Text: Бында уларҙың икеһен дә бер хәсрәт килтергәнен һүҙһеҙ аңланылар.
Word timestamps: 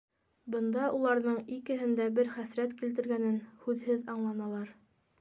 Бында 0.53 0.87
уларҙың 0.99 1.37
икеһен 1.59 1.95
дә 2.01 2.09
бер 2.17 2.33
хәсрәт 2.39 2.75
килтергәнен 2.83 3.39
һүҙһеҙ 3.67 4.05
аңланылар. 4.17 4.79